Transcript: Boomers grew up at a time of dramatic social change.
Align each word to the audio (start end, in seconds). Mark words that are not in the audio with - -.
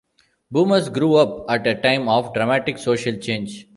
Boomers 0.51 0.89
grew 0.91 1.13
up 1.13 1.45
at 1.47 1.67
a 1.67 1.75
time 1.75 2.09
of 2.09 2.33
dramatic 2.33 2.79
social 2.79 3.15
change. 3.17 3.67